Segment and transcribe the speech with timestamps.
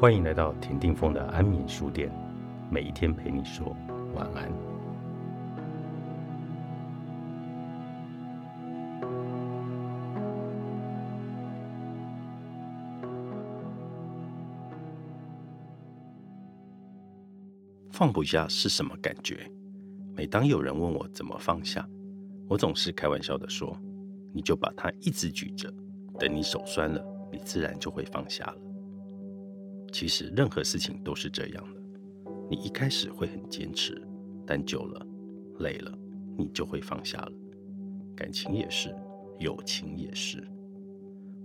[0.00, 2.10] 欢迎来到田定峰的安眠书店，
[2.70, 3.76] 每一天陪你说
[4.14, 4.50] 晚安。
[17.90, 19.52] 放不下是什么感觉？
[20.16, 21.86] 每当有人问我怎么放下，
[22.48, 23.78] 我总是开玩笑的说
[24.32, 25.70] ：“你就把它一直举着，
[26.18, 28.56] 等你手酸了，你自然就会放下了。”
[29.92, 31.80] 其实任何事情都是这样的，
[32.50, 34.00] 你一开始会很坚持，
[34.46, 35.06] 但久了、
[35.58, 35.96] 累了，
[36.38, 37.32] 你就会放下了。
[38.16, 38.94] 感情也是，
[39.38, 40.46] 友情也是。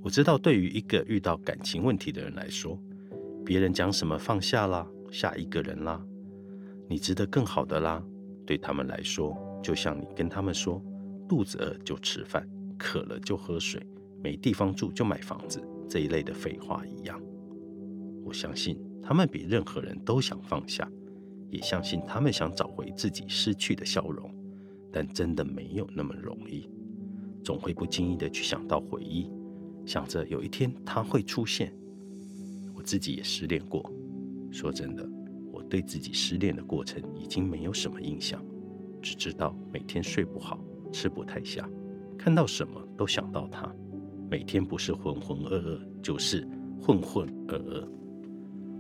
[0.02, 2.80] 我知道，对于一个遇到感情问题的人来说，
[3.44, 6.06] 别人讲什么放下啦，下一个人啦，
[6.88, 8.04] 你值得更好的啦，
[8.46, 10.80] 对他们来说，就像你跟他们说，
[11.28, 13.82] 肚子饿就吃饭，渴了就喝水，
[14.22, 17.20] 没地方住就买房子这一类的废话一样。
[18.26, 20.92] 我相信他们比任何人都想放下，
[21.52, 24.34] 也相信他们想找回自己失去的笑容，
[24.92, 26.68] 但真的没有那么容易。
[27.44, 29.32] 总会不经意的去想到回忆，
[29.86, 31.72] 想着有一天他会出现。
[32.74, 33.88] 我自己也失恋过，
[34.52, 35.08] 说真的，
[35.52, 38.44] 我对自己失恋的过程已经没有什么印象，
[39.02, 40.60] 只知道每天睡不好，
[40.92, 41.70] 吃不太下，
[42.18, 43.72] 看到什么都想到他，
[44.32, 46.48] 每天不是浑浑噩噩，就是
[46.82, 47.88] 浑浑噩噩。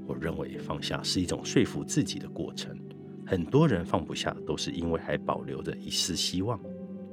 [0.08, 2.78] 我认为放下是一种说服自己的过程。
[3.26, 6.60] 很多人放不下，都是因为还保留着一丝希望。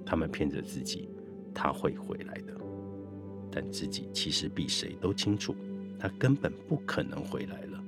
[0.04, 1.08] 他们骗着自己，
[1.54, 2.54] 他会回来的。
[3.50, 5.54] 但自己其实比谁都清楚，
[5.98, 7.82] 他根本不可能回来了。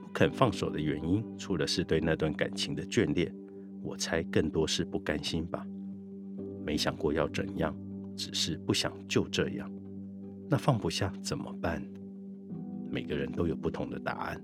[0.00, 3.34] 不肯放手的原因，除了是对那段感情的眷恋，
[3.82, 5.66] 我猜更多是不甘心吧。
[6.64, 7.76] 没想过要怎样，
[8.16, 9.70] 只是不想就这样。
[10.48, 11.82] 那放不下怎么办？
[12.90, 14.40] 每个人都有不同的答案。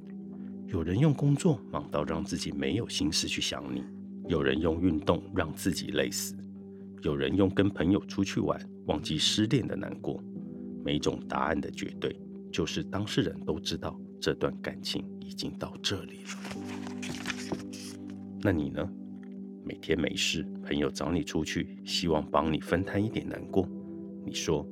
[0.66, 3.82] 有人用工作忙到让自己没有心思去想你；
[4.28, 6.34] 有人用运动让自己累死；
[7.02, 10.22] 有人用跟朋友出去玩忘记失恋的难过。
[10.84, 12.18] 每种答案的绝对，
[12.52, 16.30] 就是当事人都知道这段感情已经到这里了。
[18.42, 18.86] 那你呢？
[19.66, 23.66] 每天没事，朋友找你出去，希望帮你分摊一点难过。
[24.22, 24.66] 你说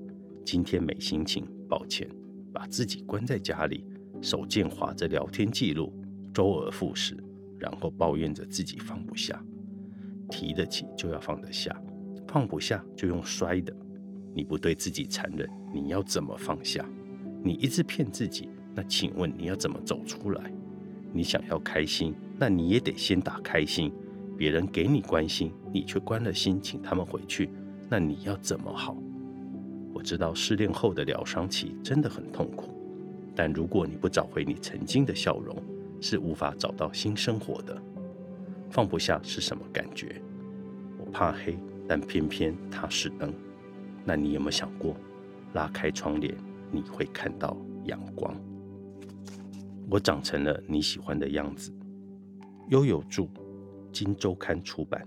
[0.45, 2.07] 今天没心情，抱歉。
[2.53, 3.85] 把自己关在家里，
[4.21, 5.93] 手贱划着聊天记录，
[6.33, 7.17] 周而复始，
[7.59, 9.43] 然后抱怨着自己放不下。
[10.29, 11.75] 提得起就要放得下，
[12.29, 13.75] 放不下就用摔的。
[14.35, 16.85] 你不对自己残忍，你要怎么放下？
[17.43, 20.53] 你一直骗自己，那请问你要怎么走出来？
[21.13, 23.93] 你想要开心，那你也得先打开心。
[24.39, 27.51] 别人给你关心，你却关了心，请他们回去，
[27.91, 28.97] 那你要怎么好？
[29.93, 32.71] 我知道失恋后的疗伤期真的很痛苦，
[33.35, 35.57] 但如果你不找回你曾经的笑容，
[36.01, 37.81] 是无法找到新生活的。
[38.71, 40.21] 放不下是什么感觉？
[40.99, 43.33] 我怕黑，但偏偏它是灯。
[44.05, 44.97] 那你有没有想过，
[45.53, 46.35] 拉开窗帘，
[46.71, 48.35] 你会看到阳光？
[49.91, 51.71] 我长成了你喜欢的样子。
[52.69, 53.29] 悠有著，
[53.93, 55.07] 金周刊出版。